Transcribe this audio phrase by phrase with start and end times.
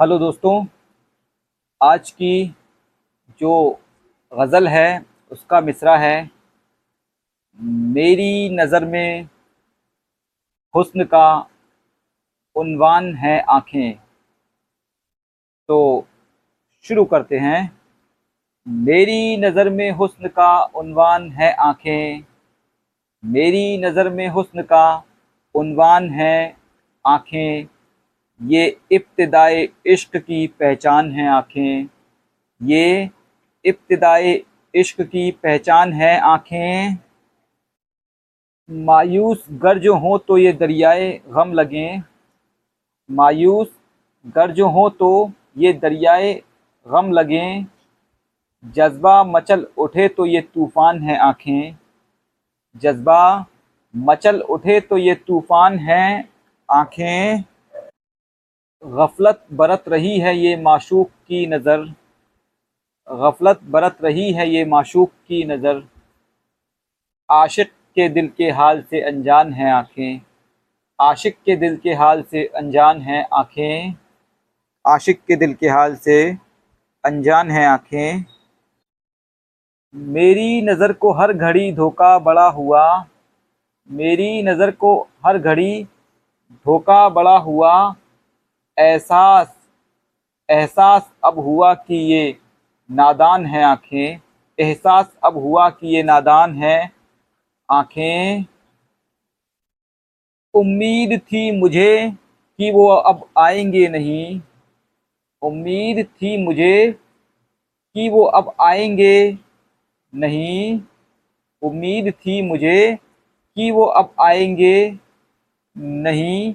[0.00, 0.66] Hello दोस्तों,
[1.82, 2.54] आज की
[3.40, 3.80] जो
[4.32, 6.30] गज़ल है, उसका मिसरा है,
[7.58, 9.28] मेरी नज़र में
[10.74, 11.48] हुस्न का
[12.56, 13.92] उन्वान है आँखें।
[15.68, 16.06] तो
[16.82, 17.78] शुरू करते हैं।
[18.66, 22.24] मेरी नज़र में हुस्न का उन्वान है आँखें।
[23.24, 25.04] मेरी नज़र में हुस्न का
[25.54, 26.56] उन्वान है
[27.06, 27.79] आँखें।
[28.40, 31.88] ये इब्तदाई इश्क की पहचान है आँखें।
[32.60, 33.10] ये
[33.64, 34.42] इब्तदाई
[34.74, 36.96] इश्क की पहचान है आँखें।
[38.68, 42.02] मायूस गर्ज हो तो ये दरियाए गम लगें।
[43.10, 43.68] मायूस
[44.36, 45.10] गर्ज हो तो
[45.58, 46.32] ये दरियाए
[46.86, 47.66] गम लगें।
[48.64, 51.76] जज्बा मचल उठे तो ये तूफ़ान है आँखें।
[52.82, 53.46] जज्बा
[53.94, 56.28] मचल उठे तो ये तूफ़ान है
[56.68, 57.44] आँखें।
[58.84, 61.82] गफलत बरत रही है ये माशूक की नज़र।
[63.08, 65.82] गफलत बरत रही है ये माशूक की नज़र।
[67.28, 70.20] आशिक के दिल के हाल से अनजान हैं आँखें।
[70.98, 73.94] आशिक के दिल के हाल से अनजान हैं आँखें।
[74.84, 76.18] आशिक के दिल के हाल से
[77.04, 78.24] अनजान हैं आँखें।
[79.94, 82.84] मेरी नज़र को हर घड़ी धोखा बड़ा हुआ।
[83.90, 85.84] मेरी नज़र को हर घड़ी
[86.66, 87.72] धोखा बड़ा हुआ।
[88.80, 89.56] एहसास
[90.50, 92.36] एहसास अब हुआ कि ये
[92.90, 94.20] नादान है आँखें,
[94.58, 96.92] एहसास अब हुआ कि ये नादान है
[97.70, 98.44] आँखें।
[100.54, 102.12] उम्मीद थी मुझे
[102.58, 104.40] कि वो अब आएँगे नहीं।
[105.42, 106.92] उम्मीद थी मुझे
[107.94, 109.38] कि वो अब आएँगे
[110.14, 110.80] नहीं।
[111.62, 112.98] उम्मीद थी मुझे
[113.56, 114.98] कि वो अब आएँगे
[115.78, 116.54] नहीं।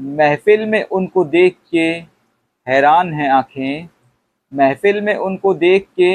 [0.00, 1.88] महफिल में उनको देख के
[2.66, 3.88] हैरान हैं आँखें।
[4.52, 6.10] महफिल में उनको देख के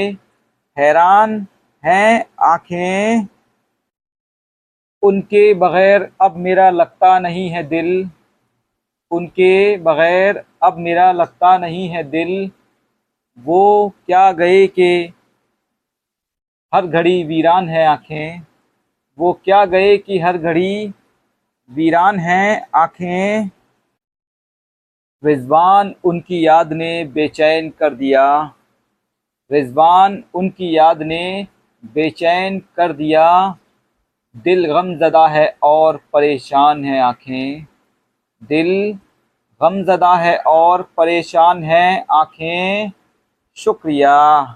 [0.77, 1.47] हैरान
[1.85, 3.27] हैं आँखें।
[5.03, 8.09] उनके बग़ैर अब मेरा लगता नहीं है दिल।
[9.11, 12.51] उनके बग़ैर अब मेरा लगता नहीं है दिल।
[13.37, 15.13] वो क्या गए कि?
[16.73, 18.41] हर घड़ी वीरान है आँखें।
[19.17, 20.93] वो क्या गए कि हर घड़ी
[21.69, 23.49] वीरान हैं आँखें।
[25.23, 28.53] रिजवान उनकी याद ने बेचैन कर दिया।
[29.51, 31.47] रिजवान उनकी याद ने
[31.85, 33.57] बेचैन कर दिया।
[34.35, 37.65] दिल गमज़दा है और परेशान है आँखें।
[38.43, 38.99] दिल
[39.61, 42.91] गमज़दा है और परेशान है आँखें।
[43.55, 44.55] शुक्रिया।